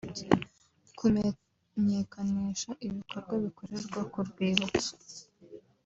kumenyekanisha 0.97 2.69
ibikorwa 2.87 3.33
bikorerwa 3.43 4.01
ku 4.11 4.19
rwibutso 4.27 4.93